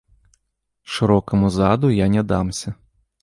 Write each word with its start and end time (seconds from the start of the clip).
Шырокаму 0.93 1.51
заду 1.57 1.91
я 1.97 2.09
не 2.17 2.23
дамся. 2.31 2.75